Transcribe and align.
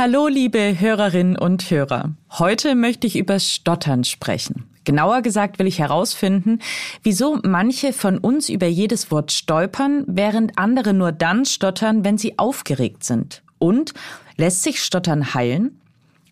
Hallo, 0.00 0.28
liebe 0.28 0.78
Hörerinnen 0.78 1.36
und 1.36 1.72
Hörer. 1.72 2.12
Heute 2.30 2.76
möchte 2.76 3.08
ich 3.08 3.16
über 3.18 3.40
Stottern 3.40 4.04
sprechen. 4.04 4.70
Genauer 4.84 5.22
gesagt 5.22 5.58
will 5.58 5.66
ich 5.66 5.80
herausfinden, 5.80 6.60
wieso 7.02 7.40
manche 7.42 7.92
von 7.92 8.18
uns 8.18 8.48
über 8.48 8.68
jedes 8.68 9.10
Wort 9.10 9.32
stolpern, 9.32 10.04
während 10.06 10.56
andere 10.56 10.94
nur 10.94 11.10
dann 11.10 11.44
stottern, 11.46 12.04
wenn 12.04 12.16
sie 12.16 12.38
aufgeregt 12.38 13.02
sind. 13.02 13.42
Und 13.58 13.92
lässt 14.36 14.62
sich 14.62 14.84
Stottern 14.84 15.34
heilen? 15.34 15.80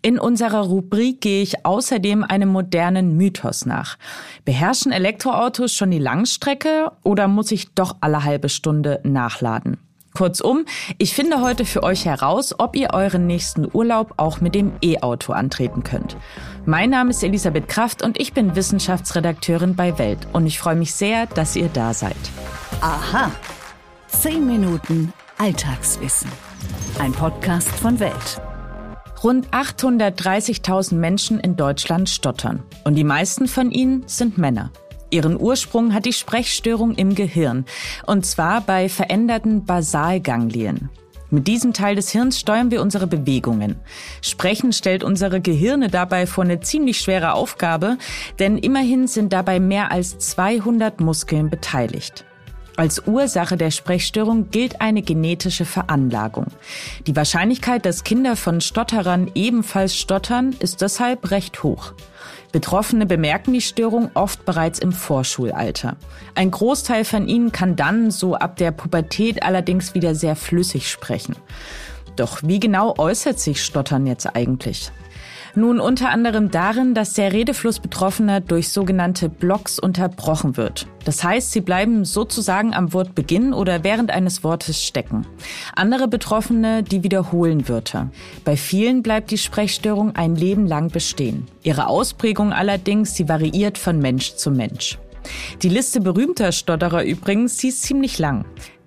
In 0.01 0.21
unserer 0.21 0.61
Rubrik 0.61 1.21
gehe 1.21 1.43
ich 1.43 1.67
außerdem 1.67 2.23
einem 2.23 2.51
modernen 2.51 3.17
Mythos 3.17 3.67
nach. 3.67 3.99
Beherrschen 4.45 4.93
Elektroautos 4.93 5.73
schon 5.73 5.91
die 5.91 5.99
Langstrecke 5.99 6.93
oder 7.03 7.27
muss 7.27 7.51
ich 7.51 7.75
doch 7.75 7.97
alle 8.01 8.23
halbe 8.23 8.49
Stunde 8.49 9.01
nachladen? 9.03 9.79
Kurzum, 10.17 10.65
ich 10.97 11.15
finde 11.15 11.43
heute 11.43 11.67
für 11.67 11.83
euch 11.83 12.07
heraus, 12.07 12.55
ob 12.59 12.75
ihr 12.75 12.95
euren 12.95 13.27
nächsten 13.27 13.69
Urlaub 13.71 14.15
auch 14.17 14.41
mit 14.41 14.55
dem 14.55 14.73
E-Auto 14.83 15.35
antreten 15.35 15.85
könnt. 15.85 16.17
Mein 16.65 16.89
Name 16.89 17.11
ist 17.11 17.23
Elisabeth 17.23 17.69
Kraft 17.69 18.03
und 18.03 18.19
ich 18.19 18.33
bin 18.33 18.57
Wissenschaftsredakteurin 18.57 19.77
bei 19.77 19.99
Welt 19.99 20.27
und 20.33 20.47
ich 20.47 20.59
freue 20.59 20.75
mich 20.75 20.95
sehr, 20.95 21.27
dass 21.27 21.55
ihr 21.55 21.69
da 21.69 21.93
seid. 21.93 22.17
Aha. 22.81 23.31
Zehn 24.09 24.47
Minuten 24.47 25.13
Alltagswissen. 25.37 26.33
Ein 26.99 27.13
Podcast 27.13 27.69
von 27.69 28.01
Welt. 28.01 28.41
Rund 29.23 29.49
830.000 29.51 30.95
Menschen 30.95 31.41
in 31.41 31.57
Deutschland 31.57 32.09
stottern 32.09 32.63
und 32.85 32.95
die 32.95 33.05
meisten 33.05 33.49
von 33.49 33.71
ihnen 33.71 34.05
sind 34.07 34.39
Männer. 34.39 34.71
Ihren 35.11 35.41
Ursprung 35.41 35.95
hat 35.95 36.05
die 36.05 36.13
Sprechstörung 36.13 36.95
im 36.95 37.15
Gehirn, 37.15 37.65
und 38.07 38.27
zwar 38.27 38.61
bei 38.61 38.89
veränderten 38.89 39.65
Basalganglien. 39.65 40.91
Mit 41.31 41.49
diesem 41.49 41.73
Teil 41.73 41.97
des 41.97 42.11
Hirns 42.11 42.39
steuern 42.39 42.71
wir 42.71 42.81
unsere 42.81 43.07
Bewegungen. 43.07 43.77
Sprechen 44.23 44.73
stellt 44.73 45.03
unsere 45.03 45.41
Gehirne 45.41 45.89
dabei 45.89 46.27
vor 46.27 46.45
eine 46.45 46.61
ziemlich 46.61 46.99
schwere 46.99 47.33
Aufgabe, 47.33 47.99
denn 48.39 48.59
immerhin 48.59 49.09
sind 49.09 49.33
dabei 49.33 49.59
mehr 49.59 49.91
als 49.91 50.19
200 50.19 51.01
Muskeln 51.01 51.51
beteiligt. 51.51 52.25
Als 52.77 53.07
Ursache 53.07 53.57
der 53.57 53.71
Sprechstörung 53.71 54.51
gilt 54.51 54.83
eine 54.83 55.03
genetische 55.03 55.65
Veranlagung. 55.65 56.47
Die 57.07 57.17
Wahrscheinlichkeit, 57.17 57.87
dass 57.87 58.05
Kinder 58.05 58.37
von 58.37 58.61
Stotterern 58.61 59.31
ebenfalls 59.35 59.97
stottern, 59.97 60.55
ist 60.59 60.83
deshalb 60.83 61.31
recht 61.31 61.63
hoch. 61.63 61.95
Betroffene 62.53 63.07
bemerken 63.07 63.53
die 63.53 63.61
Störung 63.61 64.11
oft 64.15 64.45
bereits 64.45 64.79
im 64.79 64.93
Vorschulalter. 64.93 65.97
Ein 66.35 66.51
Großteil 66.51 67.05
von 67.05 67.29
ihnen 67.29 67.53
kann 67.53 67.77
dann 67.77 68.11
so 68.11 68.35
ab 68.35 68.57
der 68.57 68.71
Pubertät 68.71 69.43
allerdings 69.43 69.95
wieder 69.95 70.15
sehr 70.15 70.37
flüssig 70.37 70.91
sprechen. 70.91 71.37
Doch 72.17 72.43
wie 72.43 72.61
genau 72.61 72.95
äußert 72.97 73.39
sich 73.39 73.63
Stottern 73.63 74.07
jetzt 74.07 74.35
eigentlich? 74.35 74.91
Nun 75.59 75.81
unter 75.81 76.11
anderem 76.11 76.51
darin, 76.51 76.93
dass 76.93 77.15
der 77.15 77.33
Redefluss 77.33 77.81
Betroffener 77.81 78.43
durch 78.43 78.69
sogenannte 78.69 79.31
Blocks 79.31 79.79
unterbrochen 79.79 80.59
wird. 80.59 80.87
Das 81.07 81.25
heißt, 81.25 81.51
sie 81.51 81.63
bleiben 81.63 82.05
sozusagen 82.05 82.75
am 82.75 82.93
Wortbeginn 82.93 83.55
oder 83.55 83.83
während 83.83 84.11
eines 84.11 84.45
Wortes 84.45 84.85
stecken. 84.85 85.27
Andere 85.75 86.09
Betroffene, 86.09 86.83
die 86.83 87.03
wiederholen 87.03 87.71
Wörter. 87.71 88.11
Bei 88.45 88.55
vielen 88.55 89.03
bleibt 89.03 89.31
die 89.31 89.39
Sprechstörung 89.39 90.15
ein 90.15 90.37
Leben 90.37 90.67
lang 90.67 90.91
bestehen. 90.91 91.47
Ihre 91.63 91.87
Ausprägung 91.87 92.53
allerdings, 92.53 93.15
sie 93.15 93.27
variiert 93.27 93.79
von 93.79 93.99
Mensch 93.99 94.35
zu 94.35 94.51
Mensch. 94.51 94.99
Die 95.63 95.71
Liste 95.71 96.03
berühmter 96.03 96.53
Stotterer 96.53 97.03
übrigens, 97.03 97.57
sie 97.57 97.69
ist 97.69 97.83
ziemlich 97.83 98.19
lang. 98.19 98.45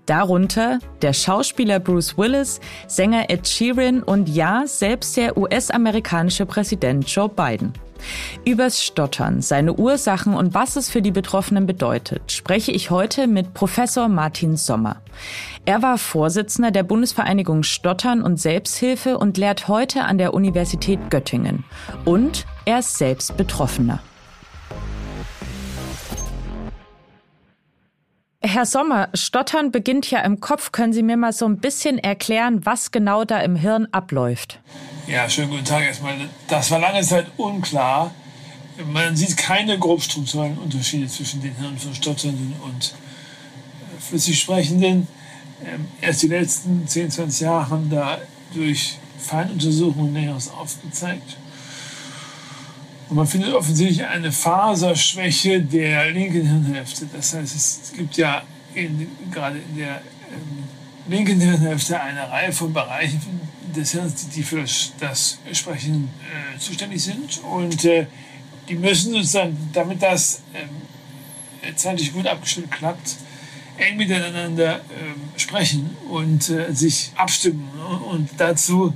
Darunter 0.10 0.80
der 1.04 1.14
Schauspieler 1.14 1.80
Bruce 1.80 2.18
Willis, 2.18 2.60
Sänger 2.88 3.30
Ed 3.30 3.48
Sheeran 3.48 4.02
und 4.02 4.28
ja, 4.28 4.64
selbst 4.66 5.16
der 5.18 5.38
US-amerikanische 5.38 6.48
Präsident 6.48 7.08
Joe 7.08 7.30
Biden. 7.30 7.74
Übers 8.44 8.84
Stottern, 8.84 9.44
seine 9.44 9.74
Ursachen 9.74 10.34
und 10.34 10.56
was 10.56 10.78
es 10.78 10.90
für 10.90 11.04
die 11.04 11.12
Betroffenen 11.12 11.68
bedeutet, 11.68 12.32
spreche 12.32 12.72
ich 12.72 12.90
heute 12.90 13.28
mit 13.28 13.54
Professor 13.54 14.08
Martin 14.08 14.58
Sommer. 14.58 14.96
Er 15.66 15.84
war 15.84 16.00
Vorsitzender 16.00 16.72
der 16.72 16.82
Bundesvereinigung 16.82 17.62
Stottern 17.62 18.24
und 18.24 18.40
Selbsthilfe 18.40 19.16
und 19.16 19.38
lehrt 19.38 19.68
heute 19.68 20.06
an 20.06 20.18
der 20.18 20.34
Universität 20.34 21.12
Göttingen. 21.12 21.66
Und 22.04 22.48
er 22.66 22.80
ist 22.80 22.98
selbst 22.98 23.38
Betroffener. 23.38 24.00
Herr 28.42 28.66
Sommer, 28.66 29.10
Stottern 29.14 29.70
beginnt 29.70 30.10
ja 30.12 30.22
im 30.22 30.40
Kopf. 30.40 30.72
Können 30.72 30.94
Sie 30.94 31.04
mir 31.04 31.18
mal 31.18 31.34
so 31.34 31.46
ein 31.46 31.58
bisschen 31.58 31.98
erklären, 31.98 32.66
was 32.66 32.92
genau 32.92 33.26
da 33.26 33.40
im 33.42 33.58
Hirn 33.58 33.90
abläuft? 33.92 34.60
Ja, 35.08 35.30
schönen 35.30 35.50
guten 35.50 35.66
Tag 35.66 35.84
erstmal. 35.84 36.16
Das 36.48 36.72
war 36.72 36.80
lange 36.80 37.02
Zeit 37.02 37.26
unklar. 37.36 38.12
Man 38.86 39.18
sieht 39.18 39.36
keine 39.36 39.78
grobstrukturellen 39.78 40.58
Unterschiede 40.58 41.08
zwischen 41.08 41.42
den 41.42 41.54
Hirn 41.56 41.78
von 41.78 41.94
Stotternden 41.94 42.56
und 42.64 42.94
äh, 42.94 44.02
flüssig 44.02 44.40
Sprechenden. 44.40 45.10
Ähm, 45.66 45.88
erst 46.00 46.24
die 46.24 46.28
letzten 46.28 46.88
10, 46.88 47.12
20 47.12 47.42
Jahre 47.42 47.70
haben 47.70 47.90
da 47.90 48.20
durch 48.54 48.98
Feinuntersuchungen 49.18 50.14
Näheres 50.14 50.50
aufgezeigt. 50.50 51.36
Und 53.10 53.16
man 53.16 53.28
findet 53.28 53.54
offensichtlich 53.54 54.06
eine 54.06 54.32
Faserschwäche 54.32 55.62
der 55.62 56.12
linken 56.12 56.46
Hirnhälfte. 56.46 57.08
Das 57.12 57.34
heißt, 57.34 57.56
es 57.56 57.92
gibt 57.96 58.18
ja 58.18 58.44
in, 58.76 59.08
gerade 59.32 59.58
in 59.58 59.78
der 59.78 59.96
ähm, 60.32 60.64
linken 61.08 61.40
Hirnhälfte 61.40 62.00
eine 62.00 62.30
Reihe 62.30 62.52
von 62.52 62.72
Bereichen 62.72 63.20
des 63.76 63.92
Hirns, 63.92 64.30
die 64.30 64.44
für 64.44 64.64
das 65.00 65.40
Sprechen 65.54 66.10
äh, 66.22 66.60
zuständig 66.60 67.04
sind. 67.04 67.42
Und 67.44 67.84
äh, 67.86 68.06
die 68.68 68.76
müssen 68.76 69.14
sozusagen, 69.14 69.58
damit 69.74 70.04
das 70.04 70.44
äh, 70.54 71.74
zeitlich 71.76 72.14
gut 72.14 72.28
abgestimmt 72.28 72.72
klappt, 72.72 73.16
eng 73.78 73.98
miteinander 73.98 74.76
ähm, 74.76 75.16
sprechen 75.36 75.98
und 76.10 76.48
äh, 76.50 76.72
sich 76.74 77.12
abstimmen. 77.16 77.70
Und 78.12 78.30
dazu 78.38 78.94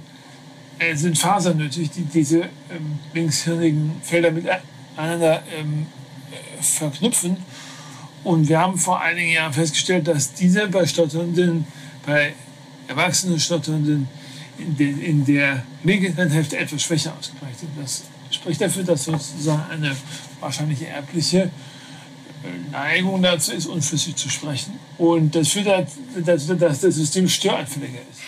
äh, 0.91 0.95
sind 0.95 1.17
Fasern 1.17 1.57
nötig, 1.57 1.91
die 1.91 2.03
diese 2.03 2.41
ähm, 2.41 2.99
linkshirnigen 3.13 4.01
Felder 4.01 4.31
miteinander 4.31 5.43
ähm, 5.57 5.87
äh, 6.31 6.61
verknüpfen. 6.63 7.37
Und 8.23 8.47
wir 8.47 8.59
haben 8.59 8.77
vor 8.77 9.01
einigen 9.01 9.31
Jahren 9.33 9.53
festgestellt, 9.53 10.07
dass 10.07 10.33
diese 10.33 10.67
bei 10.67 10.85
Stotternden, 10.85 11.67
bei 12.05 12.33
erwachsenen 12.87 13.39
Stotternden 13.39 14.07
in, 14.57 14.77
de, 14.77 14.89
in 14.91 15.25
der 15.25 15.63
linken 15.83 16.29
Hälfte 16.29 16.57
etwas 16.57 16.83
schwächer 16.83 17.13
ausgeprägt 17.19 17.59
sind. 17.59 17.71
Das 17.81 18.03
spricht 18.29 18.61
dafür, 18.61 18.83
dass 18.83 19.03
sozusagen 19.03 19.63
eine 19.69 19.95
wahrscheinlich 20.39 20.81
erbliche 20.83 21.43
äh, 21.43 22.71
Neigung 22.71 23.21
dazu 23.21 23.51
ist, 23.51 23.65
unflüssig 23.65 24.15
zu 24.15 24.29
sprechen. 24.29 24.79
Und 24.97 25.35
das 25.35 25.49
führt 25.49 25.87
dazu, 26.25 26.55
dass 26.55 26.79
das 26.79 26.95
System 26.95 27.27
störanfälliger 27.27 27.99
ist. 28.11 28.21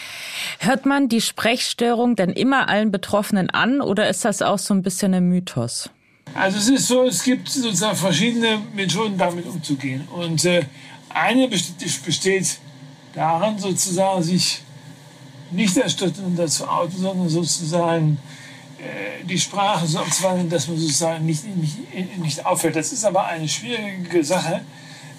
Hört 0.66 0.88
man 0.88 1.10
die 1.10 1.22
Sprechstörung 1.22 2.16
denn 2.16 2.32
immer 2.32 2.70
allen 2.70 2.92
Betroffenen 2.92 3.52
an 3.52 3.82
oder 3.82 4.10
ist 4.10 4.26
das 4.26 4.42
auch 4.42 4.58
so 4.58 4.74
ein 4.74 4.82
bisschen 4.82 5.14
ein 5.14 5.30
Mythos? 5.30 5.92
Also 6.34 6.58
es 6.58 6.70
ist 6.70 6.88
so, 6.88 7.04
es 7.04 7.24
gibt 7.24 7.48
sozusagen 7.48 7.96
verschiedene 7.96 8.60
Methoden, 8.74 9.16
damit 9.16 9.46
umzugehen. 9.46 10.08
Und 10.08 10.44
äh, 10.46 10.66
eine 11.10 11.48
besteht 11.48 12.58
darin, 13.14 13.60
sozusagen 13.60 14.24
sich 14.24 14.62
nicht 15.52 15.78
erstatten 15.78 16.36
dazu 16.36 16.68
outen, 16.68 16.98
sondern 16.98 17.30
sozusagen 17.30 18.18
äh, 18.80 19.24
die 19.24 19.38
Sprache 19.38 19.86
so 19.86 20.00
abzuwandeln, 20.00 20.50
dass 20.50 20.68
man 20.68 20.78
sozusagen 20.78 21.28
nicht, 21.28 21.46
nicht, 21.46 22.18
nicht 22.18 22.44
auffällt. 22.44 22.76
Das 22.76 22.92
ist 22.92 23.06
aber 23.06 23.26
eine 23.26 23.48
schwierige 23.48 24.24
Sache, 24.24 24.62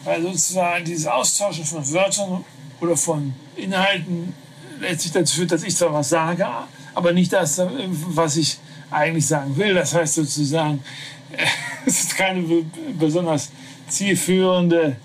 weil 0.03 0.23
sozusagen 0.23 0.85
dieses 0.85 1.07
Austauschen 1.07 1.65
von 1.65 1.89
Wörtern 1.93 2.45
oder 2.81 2.97
von 2.97 3.33
Inhalten 3.55 4.35
letztlich 4.81 5.13
dazu 5.13 5.37
führt, 5.37 5.53
dass 5.53 5.63
ich 5.63 5.77
zwar 5.77 5.93
was 5.93 6.09
sage, 6.09 6.47
aber 6.95 7.13
nicht 7.13 7.33
das, 7.33 7.61
was 8.09 8.37
ich 8.37 8.59
eigentlich 8.91 9.27
sagen 9.27 9.57
will. 9.57 9.75
Das 9.75 9.95
heißt 9.95 10.15
sozusagen, 10.15 10.83
es 11.87 12.01
ist 12.01 12.17
keine 12.17 12.65
besonders 12.99 13.51
zielführende 13.89 14.97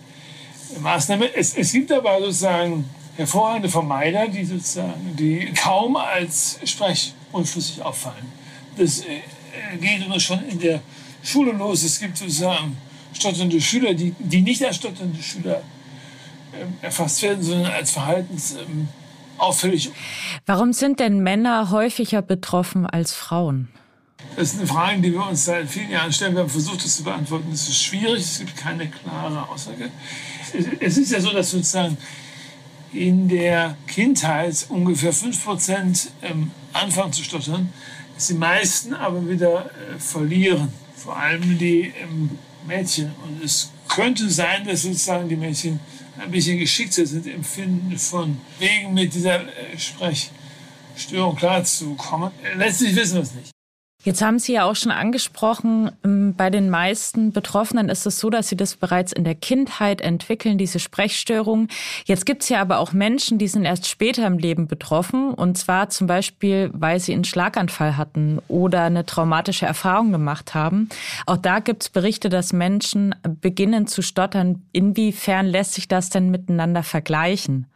Maßnahme. 0.80 1.34
Es, 1.36 1.56
es 1.56 1.72
gibt 1.72 1.92
aber 1.92 2.19
sozusagen 2.19 2.86
hervorragende 3.18 3.69
Vermeider, 3.69 4.28
die 4.28 4.46
sozusagen, 4.46 5.16
die 5.16 5.51
kaum 5.54 5.96
als 5.96 6.60
sprechunflüssig 6.63 7.81
auffallen. 7.81 8.31
Das 8.78 9.01
äh, 9.01 9.22
geht 9.80 10.06
immer 10.06 10.19
schon 10.19 10.44
in 10.48 10.60
der 10.60 10.81
Schule 11.22 11.51
los. 11.51 11.84
Es 11.84 12.00
gibt 12.00 12.18
sozusagen 12.18 12.78
stotternde 13.13 13.60
Schüler, 13.60 13.94
die, 13.94 14.16
die 14.18 14.42
nicht 14.42 14.63
als 14.63 14.78
stotternde 14.78 15.22
Schüler 15.22 15.62
äh, 16.54 16.86
erfasst 16.86 17.22
werden, 17.22 17.44
sondern 17.44 17.72
als 17.72 17.92
Verhaltens 17.92 18.54
ähm, 18.54 18.88
auffällig. 19.42 19.92
Warum 20.46 20.74
sind 20.74 21.00
denn 21.00 21.22
Männer 21.22 21.72
häufiger 21.72 22.22
betroffen 22.22 22.86
als 22.86 23.14
Frauen? 23.14 23.70
Das 24.36 24.54
ist 24.54 24.60
eine 24.60 24.68
Frage, 24.68 25.02
die 25.02 25.12
wir 25.14 25.28
uns 25.28 25.46
seit 25.46 25.70
vielen 25.70 25.90
Jahren 25.90 26.14
stellen. 26.14 26.36
Wir 26.36 26.42
haben 26.42 26.50
versucht, 26.50 26.84
das 26.86 26.98
zu 26.98 27.04
beantworten. 27.04 27.52
Es 27.52 27.68
ist 27.68 27.82
schwierig, 27.82 28.22
es 28.22 28.40
gibt 28.40 28.56
keine 28.56 28.90
klare 28.90 29.50
Aussage. 29.50 29.90
Es 30.80 30.98
ist 30.98 31.12
ja 31.12 31.20
so, 31.20 31.32
dass 31.32 31.52
sozusagen 31.52 31.98
in 32.94 33.28
der 33.28 33.78
Kindheit 33.88 34.66
ungefähr 34.70 35.14
5% 35.14 36.08
ähm, 36.22 36.52
anfangen 36.74 37.14
zu 37.14 37.24
stottern, 37.24 37.72
dass 38.16 38.28
die 38.28 38.34
meisten 38.34 38.94
aber 38.94 39.28
wieder 39.28 39.66
äh, 39.66 40.00
verlieren. 40.00 40.74
Vor 40.96 41.18
allem 41.18 41.58
die 41.58 41.94
ähm, 42.02 42.38
Mädchen. 42.68 43.12
Und 43.26 43.44
es 43.44 43.72
könnte 43.88 44.30
sein, 44.30 44.66
dass 44.66 44.84
sozusagen 44.84 45.30
die 45.30 45.36
Mädchen 45.36 45.80
ein 46.22 46.32
bisschen 46.32 46.58
geschickter 46.60 47.06
sind 47.06 47.28
im 47.28 47.44
Finden 47.44 47.98
von 47.98 48.40
Wegen 48.60 48.94
mit 48.94 49.14
dieser 49.14 49.42
äh, 49.42 49.78
Sprechstörung 49.78 51.36
klarzukommen. 51.36 52.32
Letztlich 52.56 52.96
wissen 52.96 53.16
wir 53.16 53.24
es 53.24 53.34
nicht. 53.34 53.50
Jetzt 54.03 54.24
haben 54.24 54.39
Sie 54.39 54.53
ja 54.53 54.65
auch 54.65 54.75
schon 54.75 54.92
angesprochen, 54.92 55.92
ähm, 56.03 56.33
bei 56.36 56.50
den 56.50 56.71
meisten 56.71 57.31
Betroffenen 57.31 57.88
ist 57.88 58.07
es 58.07 58.19
so, 58.19 58.31
dass 58.31 58.50
sie 58.50 58.57
das 58.57 58.75
bereits 58.75 59.12
in 59.12 59.24
der 59.24 59.36
Kindheit 59.36 60.01
entwickeln, 60.01 60.57
diese 60.57 60.80
Sprechstörung. 60.80 61.68
Jetzt 62.06 62.25
gibt 62.25 62.42
es 62.42 62.50
ja 62.50 62.62
aber 62.62 62.80
auch 62.80 62.94
Menschen, 62.94 63.38
die 63.38 63.48
sind 63.48 63.63
erst 63.63 63.88
später 63.88 64.25
im 64.25 64.39
Leben 64.39 64.65
betroffen. 64.65 65.36
Und 65.36 65.56
zwar 65.59 65.89
zum 65.89 66.07
Beispiel, 66.07 66.71
weil 66.74 67.00
sie 67.00 67.13
einen 67.13 67.25
Schlaganfall 67.25 67.95
hatten 67.95 68.39
oder 68.48 68.83
eine 68.83 69.06
traumatische 69.06 69.68
Erfahrung 69.68 70.12
gemacht 70.12 70.56
haben. 70.56 70.89
Auch 71.27 71.38
da 71.38 71.59
gibt 71.59 71.83
es 71.83 71.89
Berichte, 71.89 72.30
dass 72.30 72.53
Menschen 72.53 73.13
beginnen 73.39 73.86
zu 73.86 74.01
stottern. 74.01 74.63
Inwiefern 74.71 75.45
lässt 75.45 75.74
sich 75.74 75.88
das 75.88 76.09
denn 76.09 76.31
miteinander 76.31 76.81
vergleichen? 76.81 77.68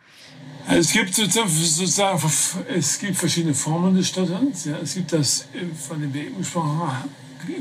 Es 0.68 0.92
gibt 0.92 1.14
sozusagen, 1.14 2.32
es 2.76 2.98
gibt 2.98 3.18
verschiedene 3.18 3.54
Formen 3.54 3.96
des 3.96 4.08
Stotterns. 4.08 4.66
Ja. 4.66 4.78
Es 4.82 4.96
gibt 4.96 5.14
das, 5.14 5.48
äh, 5.54 5.66
von 5.76 6.02
dem 6.02 6.14
wir 6.14 6.24
eben 6.24 6.38
gesprochen 6.40 6.80
haben, 6.80 7.10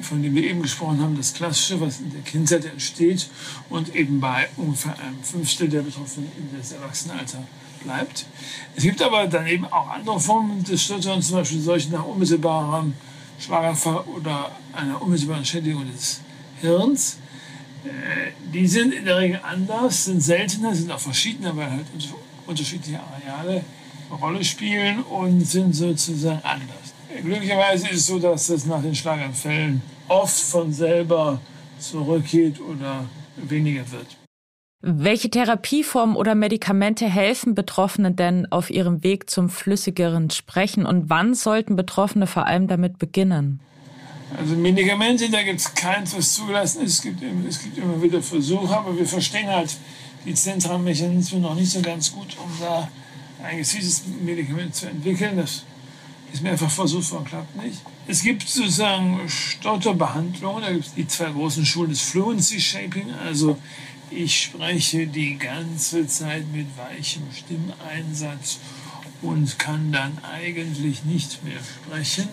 von 0.02 0.22
dem 0.22 0.34
wir 0.34 0.44
eben 0.44 0.62
gesprochen 0.62 1.00
haben, 1.00 1.16
das 1.16 1.34
Klassische, 1.34 1.78
was 1.80 2.00
in 2.00 2.10
der 2.10 2.22
Kindheit 2.22 2.64
entsteht 2.64 3.28
und 3.68 3.94
eben 3.94 4.20
bei 4.20 4.48
ungefähr 4.56 4.98
einem 4.98 5.22
Fünftel 5.22 5.68
der 5.68 5.82
Betroffenen 5.82 6.32
in 6.38 6.58
das 6.58 6.72
Erwachsenenalter 6.72 7.46
bleibt. 7.82 8.24
Es 8.74 8.82
gibt 8.82 9.02
aber 9.02 9.26
dann 9.26 9.46
eben 9.46 9.66
auch 9.66 9.90
andere 9.90 10.18
Formen 10.18 10.64
des 10.64 10.82
Stotterns, 10.82 11.28
zum 11.28 11.36
Beispiel 11.36 11.60
solche 11.60 11.90
nach 11.90 12.04
unmittelbarem 12.06 12.94
Schlaganfall 13.38 14.04
oder 14.16 14.56
einer 14.72 15.02
unmittelbaren 15.02 15.44
Schädigung 15.44 15.84
des 15.92 16.20
Hirns. 16.62 17.18
Äh, 17.84 18.32
die 18.50 18.66
sind 18.66 18.94
in 18.94 19.04
der 19.04 19.18
Regel 19.18 19.40
anders, 19.42 20.06
sind 20.06 20.22
seltener, 20.22 20.74
sind 20.74 20.90
auch 20.90 21.00
verschiedener, 21.00 21.54
weil 21.54 21.70
halt 21.70 21.86
unterschiedliche 22.46 23.00
Areale 23.00 23.64
eine 24.10 24.20
Rolle 24.20 24.44
spielen 24.44 25.02
und 25.02 25.40
sind 25.42 25.74
sozusagen 25.74 26.40
anders. 26.42 26.94
Glücklicherweise 27.22 27.88
ist 27.88 27.96
es 28.00 28.06
so, 28.06 28.18
dass 28.18 28.48
das 28.48 28.66
nach 28.66 28.82
den 28.82 28.94
Schlaganfällen 28.94 29.82
oft 30.08 30.40
von 30.40 30.72
selber 30.72 31.40
zurückgeht 31.78 32.60
oder 32.60 33.04
weniger 33.36 33.90
wird. 33.92 34.06
Welche 34.86 35.30
Therapieformen 35.30 36.14
oder 36.14 36.34
Medikamente 36.34 37.08
helfen 37.08 37.54
Betroffenen 37.54 38.16
denn 38.16 38.50
auf 38.52 38.68
ihrem 38.68 39.02
Weg 39.02 39.30
zum 39.30 39.48
flüssigeren 39.48 40.28
Sprechen 40.28 40.84
und 40.84 41.08
wann 41.08 41.34
sollten 41.34 41.74
Betroffene 41.74 42.26
vor 42.26 42.46
allem 42.46 42.68
damit 42.68 42.98
beginnen? 42.98 43.60
Also 44.38 44.56
Medikamente, 44.56 45.30
da 45.30 45.42
gibt 45.42 45.60
es 45.60 45.74
keins, 45.74 46.14
was 46.14 46.34
zugelassen 46.34 46.82
ist. 46.82 46.94
Es 46.94 47.02
gibt, 47.02 47.22
es 47.48 47.62
gibt 47.62 47.78
immer 47.78 48.02
wieder 48.02 48.20
Versuche, 48.20 48.76
aber 48.76 48.98
wir 48.98 49.06
verstehen 49.06 49.48
halt 49.48 49.74
die 50.24 50.34
zentralen 50.34 50.84
Mechanismen 50.84 51.42
noch 51.42 51.54
nicht 51.54 51.70
so 51.70 51.80
ganz 51.80 52.12
gut, 52.12 52.36
um 52.42 52.50
da 52.60 52.88
ein 53.42 53.58
gezieltes 53.58 54.02
Medikament 54.22 54.74
zu 54.74 54.86
entwickeln. 54.86 55.36
Das 55.36 55.64
ist 56.32 56.42
mir 56.42 56.50
einfach 56.50 56.70
versucht 56.70 57.10
worden, 57.12 57.24
klappt 57.24 57.56
nicht. 57.62 57.80
Es 58.06 58.22
gibt 58.22 58.48
sozusagen 58.48 59.28
Stotterbehandlungen, 59.28 60.62
da 60.62 60.72
gibt 60.72 60.86
es 60.86 60.94
die 60.94 61.06
zwei 61.06 61.30
großen 61.30 61.64
Schulen 61.64 61.90
des 61.90 62.00
Fluency 62.00 62.60
Shaping, 62.60 63.10
also 63.24 63.58
ich 64.10 64.42
spreche 64.42 65.06
die 65.06 65.38
ganze 65.38 66.06
Zeit 66.06 66.44
mit 66.52 66.66
weichem 66.76 67.22
Stimmeinsatz 67.32 68.58
und 69.22 69.58
kann 69.58 69.90
dann 69.92 70.18
eigentlich 70.22 71.04
nicht 71.04 71.42
mehr 71.44 71.58
sprechen, 71.58 72.28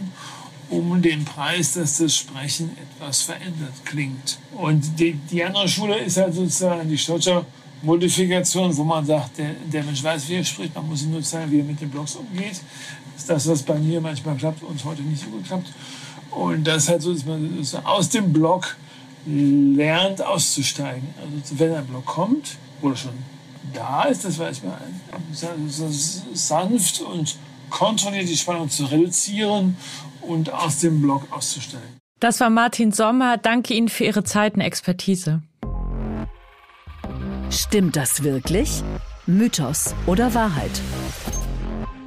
um 0.69 1.01
den 1.01 1.25
Preis, 1.25 1.73
dass 1.73 1.97
das 1.97 2.15
Sprechen 2.15 2.71
etwas 2.77 3.23
verändert 3.23 3.73
klingt. 3.85 4.39
Und 4.53 4.99
die, 4.99 5.13
die 5.13 5.43
andere 5.43 5.67
Schule 5.67 5.97
ist 5.99 6.17
halt 6.17 6.33
sozusagen 6.33 6.89
die 6.89 6.97
Stotter 6.97 7.45
Modifikation, 7.81 8.75
wo 8.77 8.83
man 8.83 9.05
sagt, 9.05 9.37
der, 9.37 9.51
der 9.71 9.83
Mensch 9.83 10.03
weiß, 10.03 10.29
wie 10.29 10.35
er 10.35 10.43
spricht, 10.43 10.75
man 10.75 10.87
muss 10.87 11.03
ihm 11.03 11.11
nur 11.11 11.23
zeigen, 11.23 11.51
wie 11.51 11.59
er 11.59 11.65
mit 11.65 11.81
den 11.81 11.89
Blogs 11.89 12.15
umgeht. 12.15 12.61
Das 13.13 13.21
ist 13.21 13.29
das, 13.29 13.47
was 13.47 13.63
bei 13.63 13.75
mir 13.75 14.01
manchmal 14.01 14.35
klappt 14.35 14.63
und 14.63 14.83
heute 14.85 15.01
nicht 15.01 15.23
so 15.23 15.29
gut 15.29 15.45
klappt. 15.45 15.71
Und 16.31 16.65
das 16.65 16.83
ist 16.83 16.89
halt 16.89 17.01
so, 17.01 17.13
dass 17.13 17.25
man 17.25 17.65
aus 17.83 18.09
dem 18.09 18.31
Blog 18.31 18.75
lernt 19.25 20.23
auszusteigen. 20.23 21.07
Also 21.21 21.59
wenn 21.59 21.73
ein 21.73 21.85
Blog 21.85 22.05
kommt 22.05 22.57
oder 22.81 22.95
schon 22.95 23.13
da 23.73 24.03
ist, 24.03 24.25
das 24.25 24.39
weiß 24.39 24.63
man, 24.63 24.73
sanft 26.33 27.01
und 27.01 27.35
kontrolliert 27.69 28.27
die 28.27 28.37
Spannung 28.37 28.69
zu 28.69 28.85
reduzieren 28.85 29.77
und 30.21 30.51
aus 30.51 30.79
dem 30.79 31.01
Blog 31.01 31.27
auszusteigen. 31.31 31.97
Das 32.19 32.39
war 32.39 32.49
Martin 32.49 32.91
Sommer. 32.91 33.37
Danke 33.37 33.73
Ihnen 33.73 33.89
für 33.89 34.03
Ihre 34.03 34.23
Zeit 34.23 34.55
und 34.55 34.61
Expertise. 34.61 35.41
Stimmt 37.51 37.97
das 37.97 38.23
wirklich? 38.23 38.81
Mythos 39.27 39.93
oder 40.07 40.33
Wahrheit? 40.33 40.71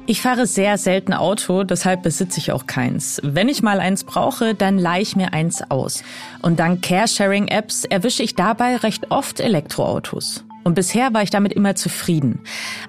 Ich 0.07 0.21
fahre 0.23 0.47
sehr 0.47 0.79
selten 0.79 1.13
Auto, 1.13 1.63
deshalb 1.63 2.01
besitze 2.01 2.39
ich 2.39 2.51
auch 2.51 2.65
keins. 2.65 3.21
Wenn 3.23 3.47
ich 3.47 3.61
mal 3.61 3.79
eins 3.79 4.03
brauche, 4.03 4.55
dann 4.55 4.79
leihe 4.79 5.03
ich 5.03 5.15
mir 5.15 5.33
eins 5.33 5.61
aus. 5.69 6.03
Und 6.41 6.59
dank 6.59 6.81
Carsharing-Apps 6.81 7.85
erwische 7.85 8.23
ich 8.23 8.33
dabei 8.33 8.77
recht 8.77 9.11
oft 9.11 9.39
Elektroautos. 9.39 10.43
Und 10.63 10.73
bisher 10.73 11.13
war 11.13 11.21
ich 11.21 11.29
damit 11.29 11.53
immer 11.53 11.75
zufrieden. 11.75 12.39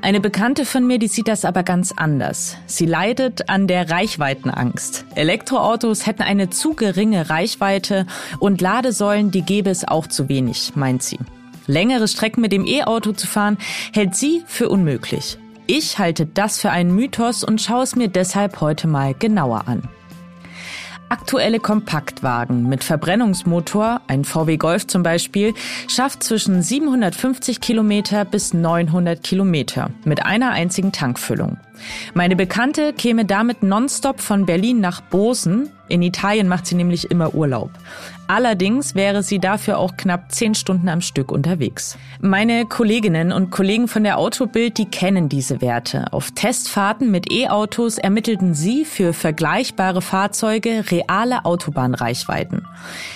Eine 0.01 0.21
Bekannte 0.21 0.65
von 0.65 0.87
mir, 0.87 0.99
die 0.99 1.09
sieht 1.09 1.29
das 1.29 1.45
aber 1.45 1.63
ganz 1.63 1.93
anders. 1.95 2.57
Sie 2.65 2.87
leidet 2.87 3.51
an 3.51 3.67
der 3.67 3.91
Reichweitenangst. 3.91 5.05
Elektroautos 5.15 6.07
hätten 6.07 6.23
eine 6.23 6.49
zu 6.49 6.73
geringe 6.73 7.29
Reichweite 7.29 8.07
und 8.41 8.63
Ladesäulen, 8.63 9.31
die 9.31 9.43
gäbe 9.43 9.69
es 9.69 9.87
auch 9.87 10.07
zu 10.07 10.31
wenig, 10.31 10.73
meint 10.75 11.03
sie. 11.03 11.19
Längere 11.67 12.09
Strecken 12.09 12.41
mit 12.41 12.53
dem 12.53 12.67
E-Auto 12.67 13.13
zu 13.13 13.27
fahren, 13.27 13.59
hält 13.93 14.15
sie 14.15 14.43
für 14.47 14.69
unmöglich. 14.69 15.39
Ich 15.67 15.99
halte 15.99 16.27
das 16.27 16.61
für 16.61 16.71
einen 16.71 16.95
Mythos 16.95 17.43
und 17.43 17.61
schaue 17.61 17.83
es 17.83 17.97
mir 17.97 18.09
deshalb 18.09 18.61
heute 18.61 18.87
mal 18.87 19.15
genauer 19.15 19.67
an. 19.67 19.83
Aktuelle 21.09 21.61
Kompaktwagen 21.61 22.69
mit 22.69 22.83
Verbrennungsmotor, 22.83 24.01
ein 24.09 24.25
VW 24.25 24.57
Golf 24.57 24.89
zum 24.89 25.05
Beispiel, 25.05 25.55
schafft 25.87 26.25
zwischen 26.25 26.63
750 26.63 27.61
Kilometer 27.61 28.25
bis 28.25 28.53
900 28.53 29.23
Kilometer 29.23 29.91
mit 30.05 30.27
einer 30.27 30.51
einzigen 30.51 30.91
Tankfüllung. 30.91 31.59
Meine 32.15 32.35
Bekannte 32.35 32.93
käme 32.93 33.25
damit 33.25 33.63
nonstop 33.63 34.21
von 34.21 34.47
Berlin 34.47 34.81
nach 34.81 35.01
Bosen. 35.01 35.71
In 35.89 36.03
Italien 36.03 36.49
macht 36.49 36.67
sie 36.67 36.75
nämlich 36.75 37.11
immer 37.11 37.35
Urlaub. 37.35 37.71
Allerdings 38.29 38.97
wäre 38.97 39.23
sie 39.23 39.39
dafür 39.39 39.79
auch 39.79 39.97
knapp 39.97 40.33
zehn 40.33 40.55
Stunden 40.57 40.89
am 40.89 41.01
Stück 41.01 41.31
unterwegs. 41.31 41.97
Meine 42.21 42.67
Kolleginnen 42.67 43.31
und 43.31 43.51
Kollegen 43.51 43.87
von 43.87 44.03
der 44.03 44.19
Autobild, 44.19 44.79
die 44.79 44.87
kennen 44.87 45.29
diese 45.29 45.61
Werte. 45.61 46.13
Auf 46.13 46.33
Testfahrten 46.33 47.11
mit 47.11 47.31
E-Autos 47.31 47.99
ermittelten 47.99 48.55
sie 48.55 48.85
für 48.85 49.13
vergleichbare 49.13 50.03
Fahrzeuge 50.03 50.85
reale 50.91 51.45
Autobahnreichweiten. 51.45 52.67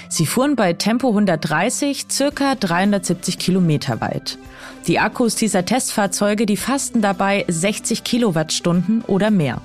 Sie 0.08 0.26
fuhren 0.26 0.54
bei 0.54 0.74
Tempo 0.74 1.08
130 1.08 2.06
circa 2.08 2.54
370 2.54 3.38
Kilometer 3.38 4.00
weit. 4.00 4.38
Die 4.86 5.00
Akkus 5.00 5.34
dieser 5.34 5.64
Testfahrzeuge, 5.64 6.46
die 6.46 6.56
fassten 6.56 7.02
dabei 7.02 7.44
60 7.48 8.04
Kilowattstunden 8.04 9.02
oder 9.02 9.30
mehr. 9.30 9.60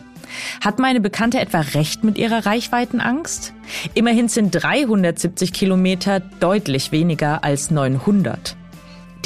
Hat 0.62 0.80
meine 0.80 1.02
Bekannte 1.02 1.40
etwa 1.40 1.60
recht 1.60 2.04
mit 2.04 2.18
ihrer 2.18 2.46
Reichweitenangst? 2.46 3.54
Immerhin 3.94 4.28
sind 4.28 4.52
370 4.52 5.54
Kilometer 5.54 6.20
deutlich 6.20 6.92
weniger 6.92 7.44
als 7.44 7.72
900. 7.72 8.56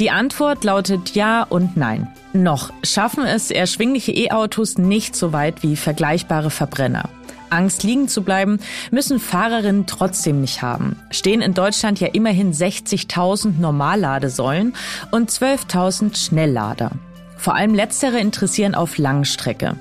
Die 0.00 0.10
Antwort 0.10 0.64
lautet 0.64 1.14
ja 1.14 1.42
und 1.42 1.76
nein. 1.76 2.08
Noch 2.32 2.72
schaffen 2.82 3.26
es 3.26 3.50
erschwingliche 3.50 4.12
E-Autos 4.12 4.78
nicht 4.78 5.14
so 5.14 5.32
weit 5.32 5.62
wie 5.62 5.76
vergleichbare 5.76 6.50
Verbrenner. 6.50 7.08
Angst 7.50 7.82
liegen 7.82 8.08
zu 8.08 8.22
bleiben, 8.22 8.60
müssen 8.90 9.20
Fahrerinnen 9.20 9.86
trotzdem 9.86 10.40
nicht 10.40 10.62
haben. 10.62 10.96
Stehen 11.10 11.42
in 11.42 11.52
Deutschland 11.52 12.00
ja 12.00 12.08
immerhin 12.08 12.52
60.000 12.52 13.58
Normalladesäulen 13.58 14.74
und 15.10 15.30
12.000 15.30 16.16
Schnelllader. 16.16 16.92
Vor 17.40 17.54
allem 17.54 17.74
letztere 17.74 18.20
interessieren 18.20 18.74
auf 18.74 18.98
Langstrecke. 18.98 19.76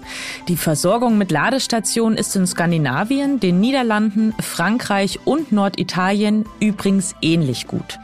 Die 0.48 0.56
Versorgung 0.56 1.18
mit 1.18 1.30
Ladestationen 1.30 2.18
ist 2.18 2.34
in 2.38 2.48
Skandinavien, 2.48 3.42
den 3.42 3.60
Niederlanden, 3.60 4.34
Frankreich 4.40 5.20
und 5.26 5.52
Norditalien 5.52 6.46
übrigens 6.62 7.16
ähnlich 7.22 7.68
gut. 7.68 8.00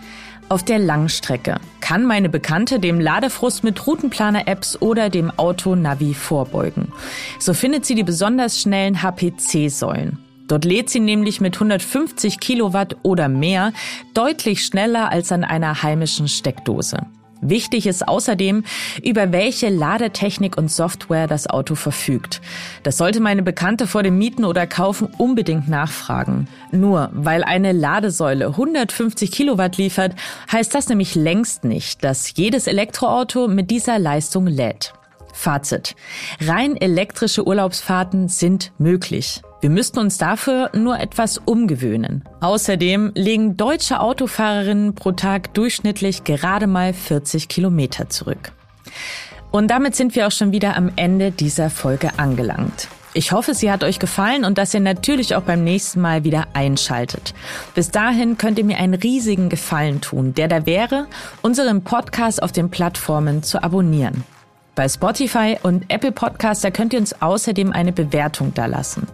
Auf 0.49 0.63
der 0.63 0.77
Langstrecke 0.77 1.55
kann 1.79 2.03
meine 2.03 2.27
Bekannte 2.27 2.81
dem 2.81 2.99
Ladefrust 2.99 3.63
mit 3.63 3.87
Routenplaner-Apps 3.87 4.81
oder 4.81 5.09
dem 5.09 5.31
Auto-Navi 5.31 6.13
vorbeugen. 6.15 6.91
So 7.39 7.53
findet 7.53 7.85
sie 7.85 7.95
die 7.95 8.03
besonders 8.03 8.59
schnellen 8.59 9.01
HPC-Säulen. 9.01 10.17
Dort 10.49 10.65
lädt 10.65 10.89
sie 10.89 10.99
nämlich 10.99 11.39
mit 11.39 11.55
150 11.55 12.41
Kilowatt 12.41 12.97
oder 13.03 13.29
mehr 13.29 13.71
deutlich 14.13 14.65
schneller 14.65 15.11
als 15.11 15.31
an 15.31 15.45
einer 15.45 15.81
heimischen 15.81 16.27
Steckdose. 16.27 17.05
Wichtig 17.49 17.85
ist 17.85 18.07
außerdem, 18.07 18.63
über 19.03 19.31
welche 19.31 19.69
Ladetechnik 19.69 20.57
und 20.57 20.71
Software 20.71 21.27
das 21.27 21.47
Auto 21.47 21.75
verfügt. 21.75 22.41
Das 22.83 22.97
sollte 22.97 23.19
meine 23.19 23.43
Bekannte 23.43 23.85
vor 23.85 24.01
dem 24.01 24.17
Mieten 24.17 24.45
oder 24.45 24.65
Kaufen 24.65 25.09
unbedingt 25.17 25.67
nachfragen. 25.69 26.47
Nur 26.71 27.09
weil 27.13 27.43
eine 27.43 27.71
Ladesäule 27.71 28.47
150 28.47 29.31
Kilowatt 29.31 29.77
liefert, 29.77 30.15
heißt 30.51 30.73
das 30.73 30.89
nämlich 30.89 31.15
längst 31.15 31.63
nicht, 31.63 32.03
dass 32.03 32.35
jedes 32.35 32.67
Elektroauto 32.67 33.47
mit 33.47 33.69
dieser 33.69 33.99
Leistung 33.99 34.47
lädt. 34.47 34.93
Fazit. 35.35 35.95
Rein 36.41 36.77
elektrische 36.77 37.45
Urlaubsfahrten 37.45 38.29
sind 38.29 38.71
möglich. 38.77 39.41
Wir 39.61 39.69
müssten 39.69 39.99
uns 39.99 40.17
dafür 40.17 40.69
nur 40.73 40.99
etwas 40.99 41.39
umgewöhnen. 41.39 42.23
Außerdem 42.39 43.11
legen 43.15 43.57
deutsche 43.57 43.99
Autofahrerinnen 43.99 44.95
pro 44.95 45.11
Tag 45.11 45.53
durchschnittlich 45.53 46.23
gerade 46.23 46.67
mal 46.67 46.93
40 46.93 47.47
Kilometer 47.47 48.09
zurück. 48.09 48.51
Und 49.51 49.69
damit 49.69 49.95
sind 49.95 50.15
wir 50.15 50.27
auch 50.27 50.31
schon 50.31 50.51
wieder 50.51 50.75
am 50.75 50.91
Ende 50.95 51.31
dieser 51.31 51.69
Folge 51.69 52.17
angelangt. 52.17 52.87
Ich 53.13 53.31
hoffe, 53.31 53.53
sie 53.53 53.71
hat 53.71 53.85
euch 53.85 53.99
gefallen 53.99 54.43
und 54.43 54.57
dass 54.57 54.73
ihr 54.73 54.81
natürlich 54.81 55.35
auch 55.35 55.43
beim 55.43 55.63
nächsten 55.63 56.01
Mal 56.01 56.25
wieder 56.25 56.47
einschaltet. 56.53 57.33
Bis 57.73 57.89
dahin 57.89 58.37
könnt 58.37 58.59
ihr 58.59 58.65
mir 58.65 58.77
einen 58.77 58.93
riesigen 58.93 59.47
Gefallen 59.47 60.01
tun, 60.01 60.33
der 60.33 60.49
da 60.49 60.65
wäre, 60.65 61.07
unseren 61.41 61.81
Podcast 61.81 62.43
auf 62.43 62.51
den 62.51 62.69
Plattformen 62.69 63.41
zu 63.41 63.63
abonnieren. 63.63 64.25
Bei 64.75 64.89
Spotify 64.89 65.57
und 65.63 65.85
Apple 65.87 66.11
Podcasts, 66.11 66.61
da 66.61 66.69
könnt 66.69 66.91
ihr 66.91 66.99
uns 66.99 67.21
außerdem 67.21 67.71
eine 67.71 67.93
Bewertung 67.93 68.53
da 68.53 68.65
lassen. 68.65 69.07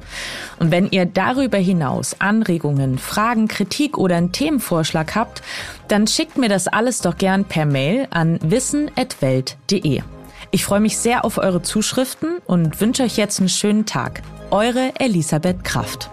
Und 0.60 0.72
wenn 0.72 0.90
ihr 0.90 1.06
darüber 1.06 1.60
hinaus 1.60 2.16
Anregungen, 2.20 2.98
Fragen, 2.98 3.48
Kritik 3.48 3.98
oder 3.98 4.16
einen 4.16 4.32
Themenvorschlag 4.32 5.16
habt, 5.16 5.44
dann 5.88 6.08
schickt 6.08 6.38
mir 6.38 6.50
das 6.50 6.68
alles 6.68 7.00
doch 7.02 7.18
gern 7.18 7.46
per 7.46 7.68
Mail 7.68 8.08
an 8.10 8.40
wissen.welt.de. 8.42 10.02
Ich 10.50 10.66
freue 10.66 10.80
mich 10.80 10.98
sehr 10.98 11.24
auf 11.24 11.38
eure 11.38 11.62
Zuschriften 11.62 12.40
und 12.46 12.82
wünsche 12.82 13.04
euch 13.04 13.16
jetzt 13.18 13.40
einen 13.40 13.50
schönen 13.50 13.86
Tag. 13.86 14.24
Eure 14.50 14.92
Elisabeth 15.00 15.64
Kraft. 15.64 16.10